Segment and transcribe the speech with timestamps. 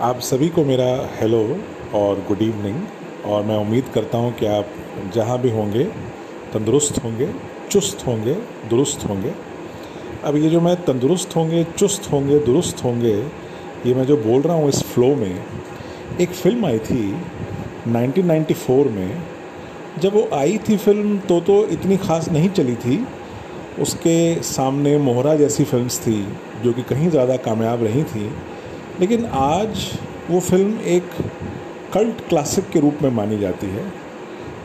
[0.00, 1.38] आप सभी को मेरा हेलो
[1.94, 4.66] और गुड इवनिंग और मैं उम्मीद करता हूँ कि आप
[5.14, 5.84] जहाँ भी होंगे,
[6.52, 7.28] तंदुरुस्त होंगे,
[7.70, 8.34] चुस्त होंगे,
[8.70, 9.32] दुरुस्त होंगे।
[10.24, 13.14] अब ये जो मैं तंदुरुस्त होंगे, चुस्त होंगे, दुरुस्त होंगे,
[13.86, 15.42] ये मैं जो बोल रहा हूँ इस फ्लो में,
[16.20, 17.14] एक फ़िल्म आई थी
[17.88, 19.22] 1994 में।
[19.98, 23.04] जब वो आई थी फ़िल्म तो तो इतनी ख़ास नहीं चली थी।
[23.80, 26.22] उसके सामने मोहरा जैसी फिल्म्स थी,
[26.64, 28.30] जो कि कहीं ज़्यादा कामयाब रही थी।
[29.00, 29.84] लेकिन आज
[30.30, 31.10] वो फ़िल्म एक
[31.94, 33.84] कल्ट क्लासिक के रूप में मानी जाती है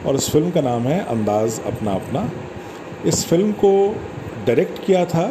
[0.05, 2.29] और इस फ़िल्म का नाम है अंदाज़ अपना अपना।
[3.05, 3.71] इस फ़िल्म को
[4.47, 5.25] डायरेक्ट किया था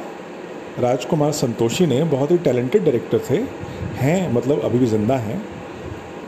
[0.80, 3.38] राजकुमार संतोषी ने, बहुत ही टैलेंटेड डायरेक्टर थे,
[3.96, 5.42] हैं मतलब अभी भी ज़िंदा हैं।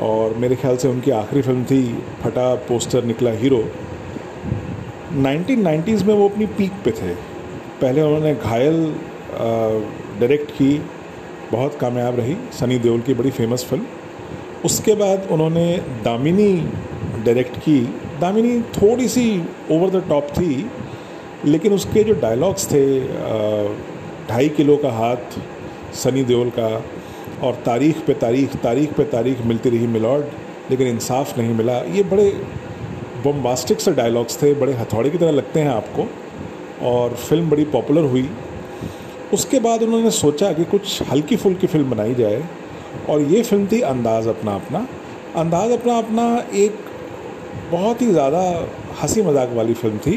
[0.01, 1.83] और मेरे ख्याल से उनकी आखिरी फ़िल्म थी
[2.23, 3.63] फटा पोस्टर निकला हीरो।
[5.17, 7.15] 1990s में वो अपनी पीक पे थे।
[7.81, 8.95] पहले उन्होंने घायल
[10.21, 10.77] डायरेक्ट की
[11.53, 13.87] बहुत कामयाब रही। सनी देओल की बड़ी फ़ेमस फ़िल्म
[14.65, 15.67] उसके बाद उन्होंने
[16.05, 16.53] दामिनी
[17.25, 17.79] डायरेक्ट की।
[18.21, 19.27] दामिनी थोड़ी सी
[19.71, 20.71] ओवर द टॉप थी,
[21.45, 22.85] लेकिन उसके जो डायलॉग्स थे
[24.29, 25.39] ढाई किलो का हाथ,
[25.95, 26.69] सनी देओल का,
[27.43, 30.25] और तारीख पे तारीख तारीख पे तारीख मिलती रही मिलॉर्ड,
[30.71, 32.29] लेकिन इंसाफ नहीं मिला। ये बड़े
[33.25, 36.07] बम्बास्टिक से डायलॉग्स थे, बड़े हथौड़े की तरह लगते हैं आपको,
[36.89, 38.29] और फ़िल्म बड़ी पॉपुलर हुई।
[39.35, 42.43] उसके बाद उन्होंने सोचा कि कुछ हल्की फुल्की फ़िल्म बनाई जाए
[43.09, 44.87] और ये फ़िल्म थी अंदाज़ अपना अपना।
[45.37, 46.77] अंदाज़ अपना अपना एक
[47.71, 48.43] बहुत ही ज़्यादा
[49.03, 50.17] हँसी मज़ाक वाली फ़िल्म थी,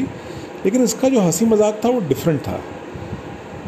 [0.64, 2.60] लेकिन इसका जो हँसी मज़ाक था वो डिफरेंट था।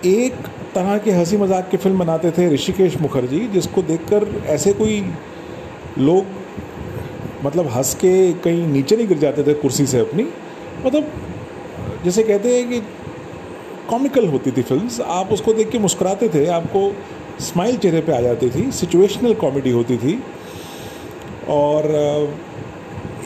[0.06, 0.34] एक
[0.74, 5.00] तरह के हँसी मज़ाक की फ़िल्म बनाते थे ऋषिकेश मुखर्जी, जिसको देखकर ऐसे कोई
[5.98, 6.38] लोग
[7.44, 10.26] मतलब हंस के कहीं नीचे नहीं गिर जाते थे कुर्सी से अपनी।
[10.86, 11.10] मतलब
[12.04, 12.80] जैसे कहते हैं कि
[13.91, 16.92] कॉमिकल होती थी फिल्म्स आप उसको देख के मुस्कुराते थे, आपको
[17.41, 20.19] स्माइल चेहरे पे आ जाती थी सिचुएशनल कॉमेडी होती थी।
[21.48, 21.86] और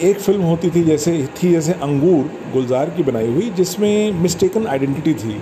[0.03, 1.13] एक फ़िल्म होती थी जैसे
[1.43, 5.35] थी जैसे अंगूर, गुलजार की बनाई हुई, जिसमें मिस्टेकन आइडेंटिटी थी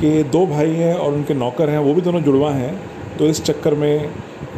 [0.00, 2.74] कि दो भाई हैं और उनके नौकर हैं, वो भी दोनों जुड़वा हैं।
[3.18, 4.10] तो इस चक्कर में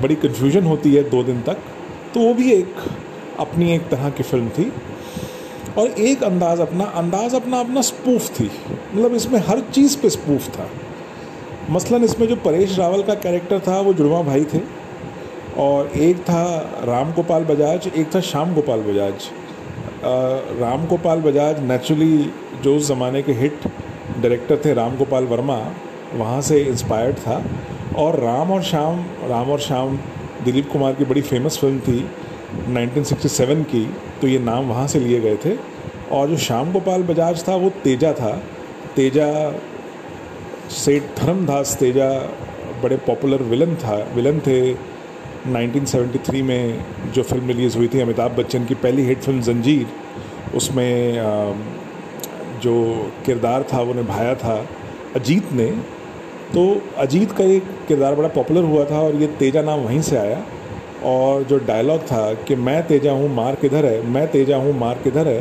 [0.03, 1.59] बड़ी कन्फ्यूज़न होती है दो दिन तक।
[2.15, 2.75] तो वो भी एक,
[3.39, 4.73] अपनी एक तरह की फ़िल्म थी।
[5.79, 8.51] और एक अंदाज़ अपना अंदाज़ अपना अपना स्पूफ थी।
[8.95, 10.69] मतलब इसमें हर चीज़ पे स्पूफ था।
[11.71, 14.61] मसलन इसमें जो परेश रावल का कैरेक्टर था, वो जुड़वा भाई थे।
[15.59, 16.45] और एक था
[16.85, 19.31] राम गोपाल बजाज, एक था श्याम गोपाल बजाज।
[20.61, 22.31] राम गोपाल बजाज नेचुरली
[22.63, 23.61] जो उस ज़माने के हिट
[24.21, 25.61] डायरेक्टर थे, राम गोपाल वर्मा,
[26.15, 27.45] वहाँ से इंस्पायर्ड था।
[27.97, 29.99] और राम और श्याम, राम और श्याम,
[30.45, 32.11] दिलीप कुमार की बड़ी फ़ेमस फ़िल्म थी।
[32.69, 33.85] 1967 की
[34.21, 35.57] तो ये नाम वहाँ से लिए गए थे।
[36.13, 38.33] और जो श्याम गोपाल बजाज था, वो तेजा था।
[38.97, 39.29] तेजा
[40.71, 42.09] सेठ धर्मदास तेजा
[42.83, 44.59] बड़े पॉपुलर विलन था, विलन थे।
[45.47, 49.87] 1973 में जो फ़िल्म रिलीज़ हुई थी, अमिताभ बच्चन की पहली हिट फ़िल्म जंजीर,
[50.55, 51.17] उसमें
[52.63, 52.75] जो
[53.27, 54.57] किरदार था, वो निभाया था
[55.17, 55.71] अजीत ने।
[56.55, 56.63] तो
[56.99, 60.43] अजीत का एक किरदार बड़ा पॉपुलर हुआ था और ये तेजा नाम वहीं से आया।
[61.05, 64.99] और जो डायलॉग था कि मैं तेजा हूँ, मार किधर है, मैं तेजा हूँ, मार
[65.05, 65.41] किधर है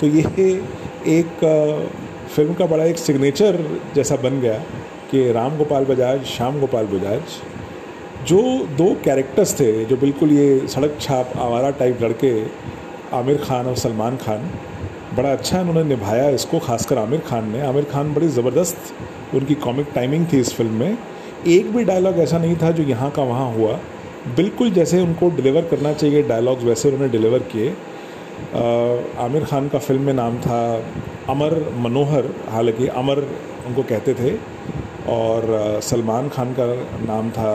[0.00, 0.22] तो ये
[1.10, 1.44] एक
[2.34, 3.58] फ़िल्म का बड़ा एक सिग्नेचर
[3.94, 4.58] जैसा बन गया
[5.10, 7.20] कि राम गोपाल बजाज, श्याम गोपाल बजाज,
[8.26, 8.40] जो
[8.76, 12.32] दो कैरेक्टर्स थे, जो बिल्कुल ये सड़क छाप, आवारा टाइप लड़के,
[13.14, 14.50] आमिर खान और सलमान खान,
[15.16, 19.88] बड़ा अच्छा उन्होंने निभाया इसको, खासकर आमिर खान ने। आमिर खान बड़ी ज़बरदस्त उनकी कॉमिक
[19.94, 20.96] टाइमिंग थी इस फ़िल्म में।
[21.48, 23.78] एक भी डायलॉग ऐसा नहीं था जो यहाँ का वहाँ हुआ।
[24.26, 27.68] बिल्कुल जैसे उनको डिलीवर करना चाहिए डायलॉग्स वैसे उन्होंने डिलीवर किए।
[29.20, 30.60] आमिर खान का फ़िल्म में नाम था
[31.28, 33.18] अमर मनोहर, हालाँकि अमर
[33.66, 34.32] उनको कहते थे।
[35.08, 36.66] और सलमान खान का
[37.04, 37.52] नाम था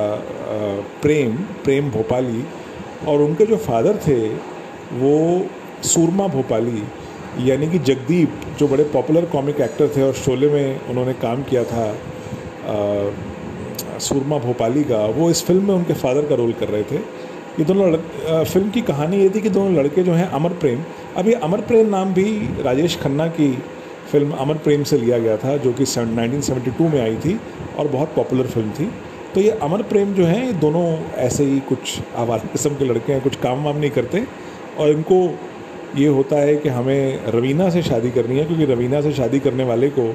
[1.02, 1.31] प्रेम
[1.63, 2.44] प्रेम भोपाली।
[3.08, 4.19] और उनके जो फादर थे,
[4.94, 5.46] वो
[5.84, 6.84] सूरमा भोपाली,
[7.50, 11.63] यानी कि जगदीप, जो बड़े पॉपुलर कॉमिक एक्टर थे और शोले में उन्होंने काम किया
[11.63, 11.85] था।
[13.99, 16.95] सूरमा भोपाली का वो इस फ़िल्म में उनके फादर का रोल कर रहे थे।
[17.59, 17.91] ये दोनों
[18.43, 20.84] फ़िल्म की कहानी ये थी कि दोनों लड़के जो हैं अमर प्रेम।
[21.17, 23.51] अब ये अमर प्रेम नाम भी राजेश खन्ना की
[24.11, 27.40] फ़िल्म अमर प्रेम से लिया गया था, जो कि 1972 में आई थी
[27.79, 28.90] और बहुत पॉपुलर फ़िल्म थी।
[29.34, 30.85] तो ये अमर प्रेम जो हैं, ये दोनों
[31.19, 34.25] ऐसे ही कुछ आवाज़ किस्म के लड़के हैं, कुछ काम वाम नहीं करते।
[34.79, 35.22] और इनको
[35.97, 39.63] ये होता है कि हमें रवीना से शादी करनी है, क्योंकि रवीना से शादी करने
[39.63, 40.07] वाले को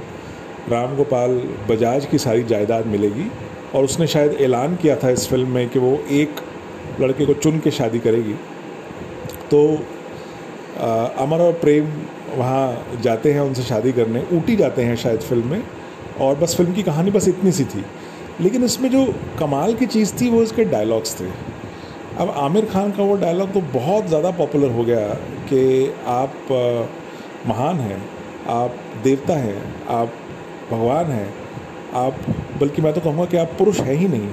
[0.69, 1.31] राम गोपाल
[1.69, 3.31] बजाज की सारी जायदाद मिलेगी।
[3.75, 6.41] और उसने शायद ऐलान किया था इस फ़िल्म में कि वो एक
[7.01, 8.35] लड़के को चुन के शादी करेगी।
[9.51, 9.67] तो
[11.23, 11.89] अमर और प्रेम
[12.37, 15.63] वहाँ जाते हैं उनसे शादी करने, ऊटी जाते हैं शायद फ़िल्म में,
[16.21, 17.85] और बस फ़िल्म की कहानी बस इतनी सी थी।
[18.41, 19.05] लेकिन इसमें जो
[19.39, 21.29] कमाल की चीज़ थी वो इसके डायलॉग्स थे।
[22.19, 25.09] अब आमिर खान का वो डायलॉग तो बहुत ज़्यादा पॉपुलर हो गया
[25.49, 26.35] कि आप
[27.47, 28.03] महान हैं,
[28.51, 30.13] आप देवता हैं, आप
[30.71, 31.29] भगवान हैं,
[31.95, 32.17] आप
[32.61, 34.29] बल्कि मैं तो कहूँगा कि आप पुरुष हैं ही नहीं।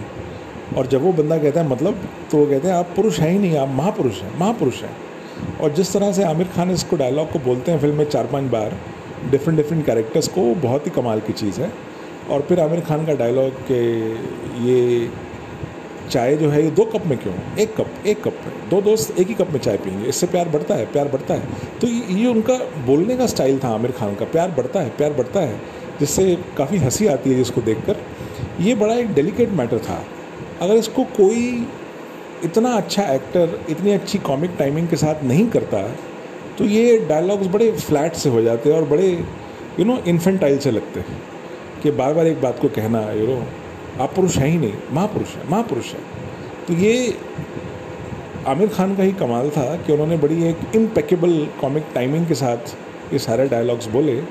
[0.77, 2.01] और जब वो बंदा कहता है मतलब
[2.31, 4.95] तो वो कहते हैं, आप पुरुष हैं ही नहीं, आप महापुरुष हैं महापुरुष हैं।
[5.61, 8.51] और जिस तरह से आमिर खान इसको डायलॉग को बोलते हैं फ़िल्म में चार पाँच
[8.51, 8.77] बार
[9.31, 11.71] डिफरेंट डिफरेंट कैरेक्टर्स को, बहुत ही कमाल की चीज़ है।
[12.29, 13.81] और फिर आमिर खान का डायलॉग के
[14.65, 15.09] ये
[16.09, 17.33] चाय जो है, ये दो कप में क्यों?
[17.59, 20.49] एक कप एक कप में दो दोस्त एक ही कप में चाय पियेंगे। इससे प्यार
[20.49, 21.47] बढ़ता है, प्यार बढ़ता है।
[21.81, 22.53] तो ये उनका
[22.85, 25.61] बोलने का स्टाइल था आमिर खान का। प्यार बढ़ता है, प्यार बढ़ता है,
[25.99, 28.00] जिससे काफ़ी हँसी आती है जिसको देखकर।
[28.61, 30.03] ये बड़ा एक डेलिकेट मैटर था।
[30.61, 31.67] अगर इसको कोई
[32.43, 35.81] इतना अच्छा एक्टर इतनी अच्छी कॉमिक टाइमिंग के साथ नहीं करता
[36.57, 39.07] तो ये डायलॉग्स बड़े फ्लैट से हो जाते हैं और बड़े
[39.79, 41.21] यू नो इन्फेंटाइल से लगते हैं
[41.83, 43.43] कि बार बार एक बात को कहना यू नो
[43.99, 45.99] आप पुरुष हैं ही नहीं, महापुरुष है महापुरुष है।
[46.67, 47.13] तो ये
[48.47, 52.75] आमिर खान का ही कमाल था कि उन्होंने बड़ी एक इम्पेकेबल कॉमिक टाइमिंग के साथ
[53.13, 54.21] ये सारे डायलॉग्स बोले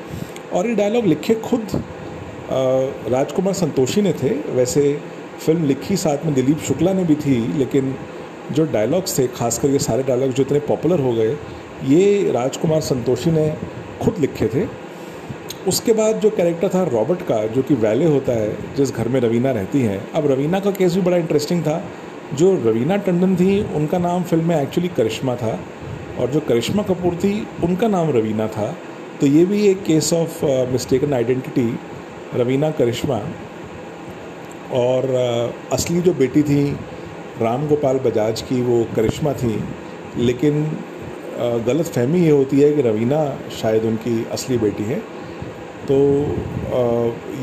[0.52, 1.82] और ये डायलॉग लिखे खुद
[2.52, 4.98] राजकुमार संतोषी ने थे। वैसे
[5.46, 7.94] फ़िल्म लिखी साथ में दिलीप शुक्ला ने भी थी, लेकिन
[8.52, 11.36] जो डायलॉग्स थे, खासकर ये सारे डायलॉग्स जो इतने पॉपुलर हो गए,
[11.84, 13.54] ये राजकुमार संतोषी ने
[14.02, 14.66] खुद लिखे थे।
[15.68, 19.20] उसके बाद जो कैरेक्टर था रॉबर्ट का, जो कि वैले होता है, जिस घर में
[19.20, 21.82] रवीना रहती हैं। अब रवीना का केस भी बड़ा इंटरेस्टिंग था।
[22.34, 25.58] जो रवीना टंडन थी, उनका नाम फ़िल्म में एक्चुअली करिश्मा था,
[26.20, 28.74] और जो करिश्मा कपूर थी, उनका नाम रवीना था।
[29.20, 31.78] तो ये भी एक case of mistaken identity
[32.34, 33.20] Raveena Karisma
[34.74, 35.06] और
[35.72, 36.64] असली जो बेटी थी,
[37.40, 39.62] राम गोपाल बजाज की, वो करिश्मा थी।
[40.18, 40.64] लेकिन
[41.66, 43.22] गलत फहमी ये होती है कि रवीना
[43.60, 44.98] शायद उनकी असली बेटी है।
[45.88, 45.96] तो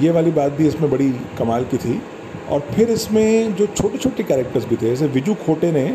[0.01, 2.01] ये वाली बात भी इसमें बड़ी कमाल की थी।
[2.50, 5.88] और फिर इसमें जो छोटे छोटे कैरेक्टर्स भी थे, जैसे विजू खोटे ने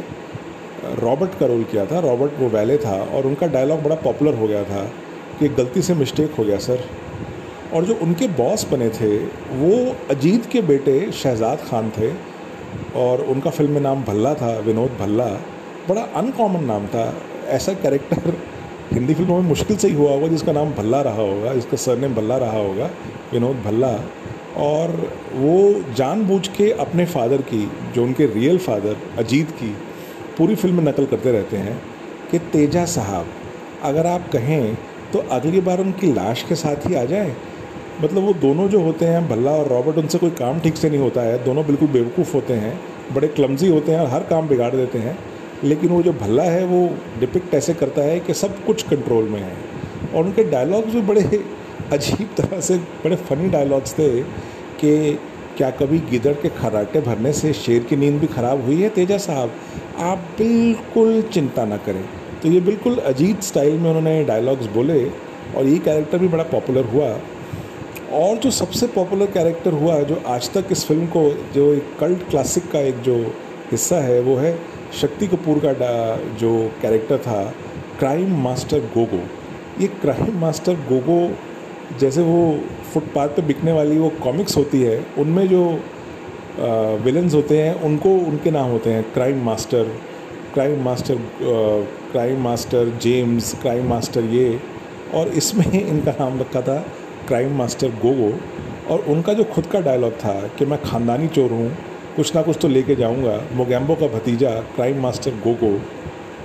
[0.98, 4.46] रॉबर्ट का रोल किया था। रॉबर्ट वो वैले था और उनका डायलॉग बड़ा पॉपुलर हो
[4.48, 4.82] गया था
[5.38, 6.84] कि गलती से मिस्टेक हो गया सर
[7.74, 9.16] और जो उनके बॉस बने थे,
[9.56, 12.10] वो अजीत के बेटे शहजाद खान थे
[12.96, 15.26] और उनका फ़िल्म में नाम भल्ला था, विनोद भल्ला।
[15.88, 17.14] बड़ा अनकॉमन नाम था।
[17.48, 18.34] ऐसा कैरेक्टर
[18.92, 22.14] हिंदी फ़िल्मों में मुश्किल से ही हुआ होगा, जिसका नाम भल्ला रहा होगा, जिसका सरनेम
[22.14, 22.90] भल्ला रहा होगा,
[23.32, 23.92] विनोद भल्ला।
[24.56, 24.90] और
[25.34, 29.70] वो जानबूझ के अपने फादर की, जो उनके रियल फादर अजीत की,
[30.38, 31.80] पूरी फ़िल्म में नकल करते रहते हैं
[32.30, 33.26] कि तेजा साहब,
[33.82, 34.74] अगर आप कहें
[35.12, 37.34] तो अगली बार उनकी लाश के साथ ही आ जाए।
[38.02, 41.00] मतलब वो दोनों जो होते हैं, भल्ला और रॉबर्ट, उनसे कोई काम ठीक से नहीं
[41.00, 42.80] होता है। दोनों बिल्कुल बेवकूफ़ होते हैं,
[43.12, 45.18] बड़े क्लमजी होते हैं और हर काम बिगाड़ देते हैं।
[45.64, 46.90] लेकिन वो जो भल्ला है, वो
[47.20, 49.52] डिपिक्ट ऐसे करता है कि सब कुछ कंट्रोल में है।
[50.14, 51.44] और उनके डायलॉग्स भी बड़े
[51.92, 54.20] अजीब तरह से, बड़े फ़नी डायलॉग्स थे
[54.80, 55.18] कि
[55.56, 59.18] क्या कभी गिदड़ के खराटे भरने से शेर की नींद भी ख़राब हुई है, तेजा
[59.18, 59.50] साहब?
[59.98, 62.04] आप बिल्कुल चिंता ना करें।
[62.42, 65.04] तो ये बिल्कुल अजीब स्टाइल में उन्होंने डायलॉग्स बोले
[65.56, 67.18] और ये कैरेक्टर भी बड़ा पॉपुलर हुआ।
[68.14, 71.22] और जो सबसे पॉपुलर कैरेक्टर हुआ है, जो आज तक इस फ़िल्म को,
[71.54, 73.16] जो एक कल्ट क्लासिक का एक जो
[73.70, 74.58] हिस्सा है, वो है
[75.00, 75.72] शक्ति कपूर का
[76.38, 77.42] जो कैरेक्टर था
[77.98, 79.20] क्राइम मास्टर गोगो
[79.80, 81.18] ये क्राइम मास्टर गोगो
[82.00, 82.40] जैसे वो
[82.92, 85.64] फुटपाथ पे बिकने वाली वो कॉमिक्स होती है, उनमें जो
[87.04, 89.92] विलन्स होते हैं, उनको उनके नाम होते हैं crime master
[90.54, 91.18] crime master
[92.12, 94.60] crime master James crime master ये,
[95.14, 96.84] और इसमें इनका नाम रखा था
[97.28, 98.32] क्राइम मास्टर गोगो
[98.90, 101.70] और उनका जो खुद का डायलॉग था कि मैं ख़ानदानी चोर हूँ
[102.16, 105.72] कुछ ना कुछ तो लेके जाऊँगा मोगैम्बो का भतीजा क्राइम मास्टर गोगो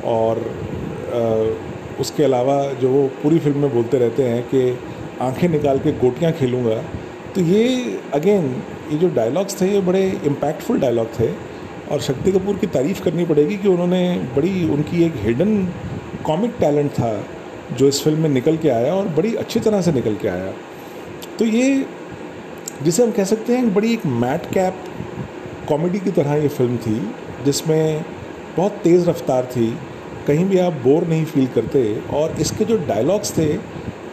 [0.10, 1.22] और आ,
[2.02, 4.62] उसके अलावा जो वो पूरी फ़िल्म में बोलते रहते हैं कि
[5.22, 6.76] आँखें निकाल के गोटियाँ खेलूँगा।
[7.36, 7.64] तो ये
[8.14, 8.46] अगेन
[8.92, 11.30] ये जो डायलॉग्स थे ये बड़े इम्पैक्टफुल डायलॉग थे
[11.92, 14.02] और शक्ति कपूर की तारीफ़ करनी पड़ेगी कि उन्होंने
[14.36, 15.58] बड़ी उनकी एक हिडन
[16.26, 17.12] कॉमिक टैलेंट था।
[17.74, 20.52] जो इस फ़िल्म में निकल के आया और बड़ी अच्छी तरह से निकल के आया।
[21.40, 21.86] तो ये,
[22.84, 24.84] जिसे हम कह सकते हैं बड़ी एक मैट कैप
[25.70, 27.14] कॉमेडी की तरह ये फ़िल्म थी,
[27.46, 28.06] जिसमें
[28.58, 29.78] बहुत तेज़ रफ्तार थी,
[30.28, 33.60] कहीं भी आप बोर नहीं फील करते और इसके जो डायलॉग्स थे,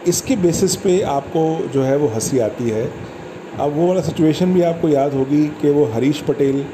[0.07, 2.91] इसके बेसिस पे आपको जो है वो हँसी आती है।
[3.59, 6.65] अब वो वाला सिचुएशन भी आपको याद होगी कि वो हरीश पटेल,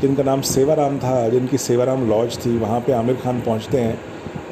[0.00, 4.00] जिनका नाम सेवाराम था, जिनकी सेवाराम लॉज थी, वहाँ पे आमिर खान पहुँचते हैं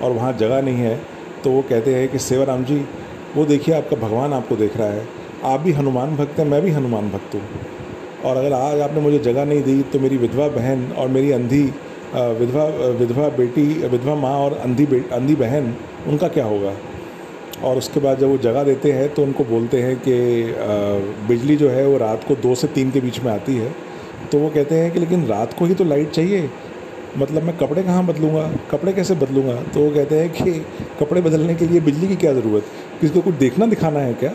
[0.03, 1.01] और वहाँ जगह नहीं है।
[1.45, 2.85] तो वो कहते हैं कि सेवाराम जी,
[3.37, 5.07] वो देखिए आपका भगवान आपको देख रहा है।
[5.45, 7.43] आप भी हनुमान भक्त हैं, मैं भी हनुमान भक्त हूँ।
[8.25, 11.63] और अगर आज आपने मुझे जगह नहीं दी तो मेरी विधवा बहन और मेरी अंधी
[12.15, 12.65] विधवा
[12.99, 15.75] विधवा बेटी, विधवा माँ और अंधी अंधी बहन,
[16.07, 16.73] उनका क्या होगा?
[17.65, 20.15] और उसके बाद जब वो जगह देते हैं तो उनको बोलते हैं कि
[21.29, 23.75] बिजली जो है वो रात को दो से तीन के बीच में आती है।
[24.33, 26.51] तो वो कहते हैं कि लेकिन रात को ही तो लाइट चाहिए।
[27.19, 28.51] मतलब मैं कपड़े कहाँ बदलूँगा?
[28.71, 29.55] कपड़े कैसे बदलूँगा?
[29.65, 30.53] तो वो कहते हैं कि
[31.01, 32.65] कपड़े बदलने के लिए बिजली की क्या ज़रूरत?
[33.01, 34.31] किसी को कुछ देखना दिखाना है क्या?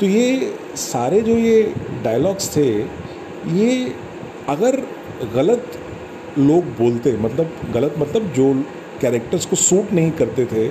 [0.00, 1.62] तो ये सारे जो ये
[2.04, 2.68] डायलॉग्स थे,
[3.50, 3.94] ये
[4.48, 4.76] अगर
[5.34, 5.78] गलत
[6.38, 8.52] लोग बोलते मतलब गलत मतलब जो
[9.00, 10.68] कैरेक्टर्स को सूट नहीं करते थे,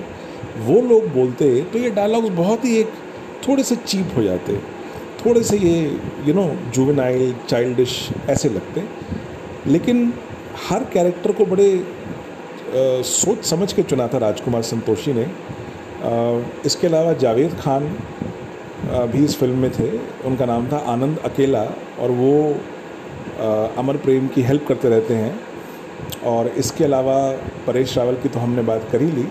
[0.60, 2.94] वो लोग बोलते तो ये डायलॉग्स बहुत ही एक
[3.48, 4.58] थोड़े से चीप हो जाते,
[5.20, 5.80] थोड़े से ये
[6.28, 7.98] यू नो जुवेनाइल चाइल्डिश
[8.30, 8.84] ऐसे लगते।
[9.68, 10.14] लेकिन
[10.70, 16.88] हर कैरेक्टर को बड़े आ, सोच समझ के चुना था राजकुमार संतोषी ने। आ, इसके
[16.88, 17.88] अलावा जावेद खान
[19.12, 19.90] भी इस फ़िल्म में थे।
[20.28, 21.64] उनका नाम था आनंद अकेला
[22.00, 22.34] और वो
[23.42, 25.40] आ, अमर प्रेम की हेल्प करते रहते हैं।
[26.26, 27.16] और इसके अलावा
[27.68, 29.28] परेश रावल की तो हमने बात कर ही ली।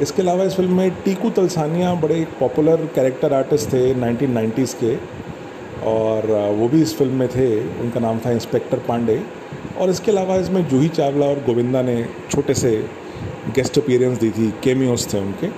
[0.00, 4.96] इसके अलावा इस फ़िल्म में टीकू तलसानिया बड़े एक पॉपुलर कैरेक्टर आर्टिस्ट थे 1990s के।
[5.86, 6.26] और
[6.58, 7.48] वो भी इस फ़िल्म में थे।
[7.80, 9.22] उनका नाम था इंस्पेक्टर पांडे।
[9.78, 12.70] और इसके अलावा इसमें जूही चावला और गोविंदा ने छोटे से
[13.54, 15.48] गेस्ट अपीयरेंस दी थी केमियोस थे उनके।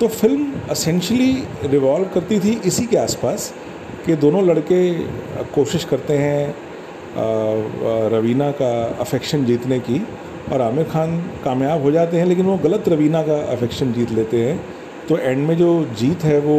[0.00, 1.32] तो फ़िल्म असेंशली
[1.64, 3.52] रिवॉल्व करती थी इसी के आसपास
[4.06, 4.80] कि दोनों लड़के
[5.54, 6.54] कोशिश करते हैं
[8.12, 10.00] रवीना का अफेक्शन जीतने की
[10.52, 14.44] और आमिर खान कामयाब हो जाते हैं, लेकिन वो गलत रवीना का अफेक्शन जीत लेते
[14.44, 14.60] हैं।
[15.08, 16.56] तो एंड में जो जीत है वो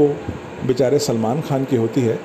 [0.67, 2.19] बेचारे सलमान खान की होती है।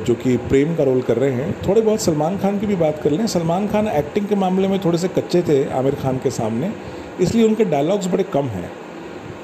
[0.00, 3.00] जो कि प्रेम का रोल कर रहे हैं। थोड़े बहुत सलमान खान की भी बात
[3.02, 6.30] कर लें। सलमान खान एक्टिंग के मामले में थोड़े से कच्चे थे आमिर खान के
[6.30, 6.72] सामने,
[7.20, 8.70] इसलिए उनके डायलॉग्स बड़े कम हैं।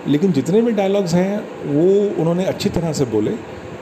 [0.08, 3.32] लेकिन जितने भी डायलॉग्स हैं, वो उन्होंने अच्छी तरह से बोले।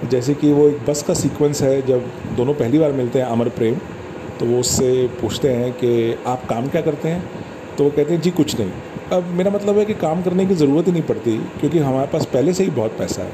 [0.04, 3.48] जैसे कि वो एक बस का सीक्वेंस है, जब दोनों पहली बार मिलते हैं अमर
[3.50, 3.76] प्रेम
[4.38, 7.24] तो वो उससे पूछते हैं कि आप काम क्या करते हैं?
[7.78, 8.70] तो वो कहते हैं, जी, कुछ नहीं।
[9.12, 12.24] अब मेरा मतलब है कि काम करने की ज़रूरत ही नहीं पड़ती, क्योंकि हमारे पास
[12.24, 13.32] पहले से ही बहुत पैसा है।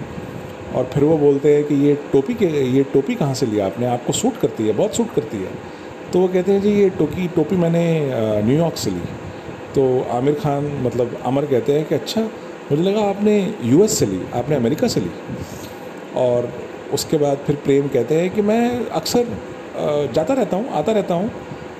[0.74, 3.86] और फिर वो बोलते हैं कि ये टोपी के, ये टोपी कहाँ से लिया आपने?
[3.86, 5.50] आपको सूट करती है, बहुत सूट करती है।
[6.12, 7.82] तो वो कहते हैं, जी, ये टोकी टोपी मैंने
[8.44, 9.00] न्यूयॉर्क से ली।
[9.74, 12.20] तो आमिर खान मतलब अमर कहते हैं कि अच्छा
[12.70, 15.10] मुझे लगा आपने यूएस से ली, आपने अमेरिका से ली।
[16.16, 16.52] और
[16.94, 19.26] उसके बाद फिर प्रेम कहते हैं कि, मैं अक्सर
[20.14, 21.30] जाता रहता हूँ, आता रहता हूँ,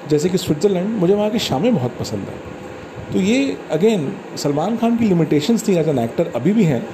[0.09, 4.97] जैसे कि स्विट्ज़रलैंड, मुझे वहाँ की शामें बहुत पसंद है। तो ये, अगेन, सलमान खान
[4.97, 6.87] की लिमिटेशंस थी एज एन एक्टर अभी भी हैं।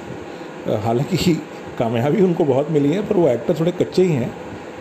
[0.83, 1.33] हालाँकि
[1.79, 4.31] कामयाबी उनको बहुत मिली है, पर वो एक्टर थोड़े कच्चे ही हैं।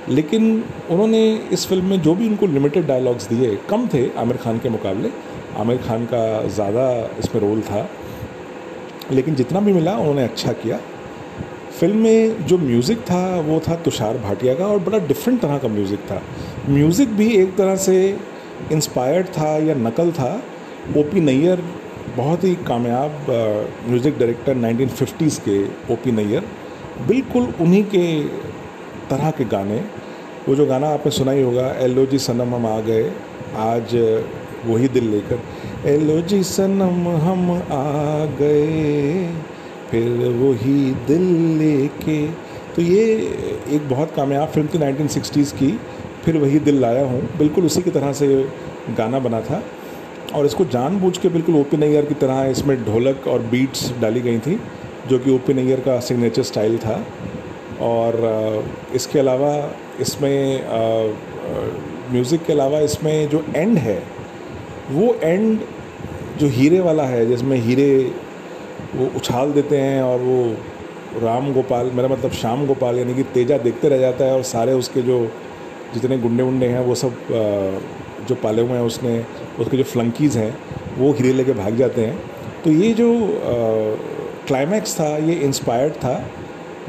[0.09, 1.21] लेकिन उन्होंने
[1.53, 5.11] इस फ़िल्म में जो भी उनको लिमिटेड डायलॉग्स दिए, कम थे आमिर खान के मुकाबले।
[5.59, 6.89] आमिर खान का ज़्यादा
[7.19, 7.89] इसमें रोल था।
[9.13, 10.79] लेकिन जितना भी मिला, उन्होंने अच्छा किया।
[11.81, 15.69] फ़िल्म में जो म्यूज़िक था, वो था तुषार भाटिया का और बड़ा डिफरेंट तरह का
[15.69, 16.23] म्यूज़िक था।
[16.69, 17.97] म्यूज़िक भी एक तरह से
[18.73, 20.31] इंस्पायर्ड था या नकल था।
[20.97, 21.63] ओ पी नैयर
[22.17, 23.27] बहुत ही कामयाब
[23.89, 25.63] म्यूज़िक डायरेक्टर 1950s के
[25.93, 26.45] ओ पी नैयर
[27.03, 28.07] बिल्कुल उन्हीं के
[29.11, 29.85] तरह के गाने।
[30.49, 33.13] वो जो गाना आपने सुना ही होगा, एलो जी सनम हम आ गए,
[33.57, 33.95] आज
[34.67, 35.39] वही दिल लेकर।
[35.89, 39.27] एलो जी सनम हम आ गए,
[39.91, 41.23] फिर वही दिल
[41.59, 42.27] लेके।
[42.77, 43.05] तो ये
[43.71, 45.79] एक बहुत कामयाब फ़िल्म थी 1960s की,
[46.25, 48.29] फिर वही दिल लाया हूँ। बिल्कुल उसी की तरह से
[48.99, 49.63] गाना बना था।
[50.35, 54.39] और इसको जानबूझ के बिल्कुल ओपी नैयर की तरह इसमें ढोलक और बीट्स डाली गई
[54.39, 54.61] थी।
[55.09, 57.03] जो कि ओपी नैयर का सिग्नेचर स्टाइल था।
[57.83, 59.53] और इसके अलावा
[60.01, 60.63] इसमें
[62.13, 64.03] म्यूज़िक के अलावा इसमें जो एंड है,
[64.91, 65.61] वो एंड
[66.39, 67.91] जो हीरे वाला है, जिसमें हीरे
[68.95, 70.41] वो उछाल देते हैं और वो
[71.23, 74.73] राम गोपाल, मेरा मतलब श्याम गोपाल यानी कि तेजा देखते रह जाता है और सारे
[74.75, 75.19] उसके जो
[75.95, 77.13] जितने गुंडे उंडे हैं, वो सब
[78.29, 79.19] जो पाले हुए हैं उसने,
[79.61, 80.57] उसके जो फ्लंकीज़ हैं,
[80.99, 82.19] वो हीरे लेके भाग जाते हैं।
[82.65, 83.09] तो ये जो
[84.47, 86.15] क्लाइमैक्स था, ये इंस्पायर्ड था।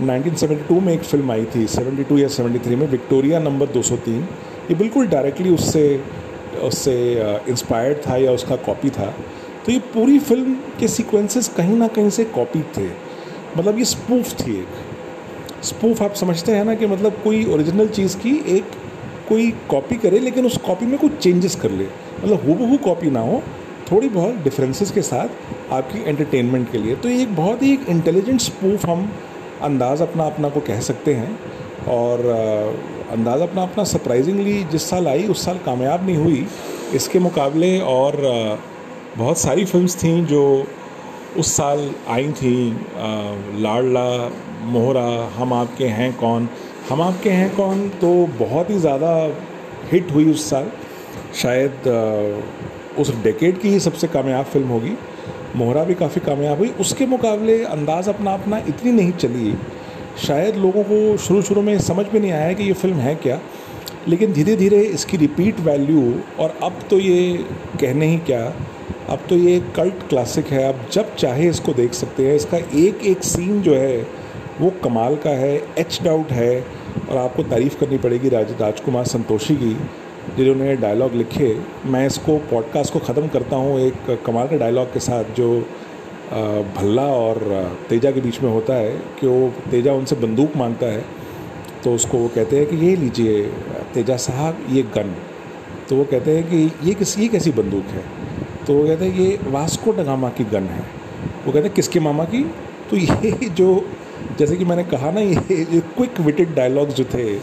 [0.01, 4.21] 1972 में एक फ़िल्म आई थी 72 या 73 में विक्टोरिया नंबर 203
[4.69, 5.83] ये बिल्कुल डायरेक्टली उससे
[6.63, 6.93] उससे
[7.49, 9.13] इंस्पायर्ड था या उसका कॉपी था।
[9.65, 12.87] तो ये पूरी फ़िल्म के सीक्वेंसेस कहीं ना कहीं से कॉपी थे।
[13.57, 18.17] मतलब ये स्पूफ थी एक। स्पूफ आप समझते हैं ना कि मतलब कोई ओरिजिनल चीज़
[18.17, 18.71] की एक
[19.29, 21.85] कोई कॉपी करे, लेकिन उस कॉपी में कुछ चेंजेस कर ले।
[22.23, 23.41] मतलब हु कॉपी ना हो
[23.91, 27.89] थोड़ी बहुत डिफरेंसेस के साथ आपकी एंटरटेनमेंट के लिए। तो ये एक बहुत ही एक
[27.89, 29.11] इंटेलिजेंट स्पूफ हम
[29.63, 31.39] अंदाज़ अपना अपना को कह सकते हैं।
[31.89, 32.25] और
[33.11, 36.45] अंदाज़ अपना अपना सरप्राइजिंगली जिस साल आई, उस साल कामयाब नहीं हुई।
[36.95, 38.17] इसके मुकाबले और
[39.17, 40.43] बहुत सारी फिल्म्स थी जो
[41.37, 42.55] उस साल आई थी।
[43.61, 44.07] लाडला,
[44.65, 46.49] मोहरा, हम आपके हैं कौन?
[46.89, 47.87] हम आपके हैं कौन?
[48.01, 49.11] तो बहुत ही ज़्यादा
[49.91, 50.71] हिट हुई उस साल।
[51.35, 51.71] शायद
[52.99, 54.97] उस डेकेड की ही सबसे कामयाब फ़िल्म होगी।
[55.55, 59.53] मोहरा भी काफ़ी कामयाब हुई। उसके मुकाबले अंदाज़ अपना अपना इतनी नहीं चली।
[60.27, 63.39] शायद लोगों को शुरू शुरू में समझ में नहीं आया कि ये फ़िल्म है क्या।
[64.07, 67.45] लेकिन धीरे धीरे इसकी रिपीट वैल्यू और अब तो ये
[67.81, 68.53] कहने ही क्या।
[69.09, 73.05] अब तो ये कल्ट क्लासिक है। आप जब चाहे इसको देख सकते हैं। इसका एक
[73.05, 74.07] एक सीन जो है,
[74.61, 76.65] वो कमाल का है एच डाउट है।
[77.09, 79.77] और आपको तारीफ़ करनी पड़ेगी राज, राजकुमार संतोषी की।
[80.37, 84.99] जिन्होंने डायलॉग लिखे, मैं इसको पॉडकास्ट को ख़त्म करता हूँ एक कमाल के डायलॉग के
[84.99, 85.49] साथ जो
[86.77, 87.39] भल्ला और
[87.89, 91.05] तेजा के बीच में होता है कि वो तेजा उनसे बंदूक माँगता है
[91.83, 93.41] तो उसको वो कहते हैं कि ये लीजिए,
[93.93, 95.13] तेजा साहब, ये गन।
[95.89, 98.03] तो वो कहते हैं कि ये किस, ये कैसी बंदूक है?
[98.67, 100.81] तो वो कहते हैं, ये वास्को डगामा की गन है।
[101.45, 102.43] वो कहते हैं, किसके मामा की?
[102.89, 103.69] तो ये जो,
[104.39, 107.33] जैसे कि मैंने कहा ना, ये जो क्विक विटेड डायलॉग्स जो थे,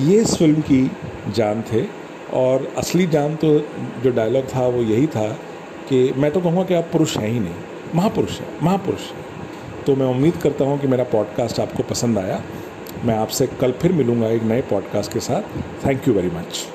[0.00, 0.90] ये इस फ़िल्म की
[1.34, 3.58] जान थे। और असली जान तो
[4.02, 5.28] जो डायलॉग था, वो यही था
[5.88, 7.54] कि मैं तो कहूँगा कि आप पुरुष हैं ही नहीं।
[7.94, 9.24] महापुरुष हैं महापुरुष हैं।
[9.86, 12.42] तो मैं उम्मीद करता हूँ कि मेरा पॉडकास्ट आपको पसंद आया।
[13.04, 15.42] मैं आपसे कल फिर मिलूँगा एक नए पॉडकास्ट के साथ।
[15.86, 16.68] Thank you very much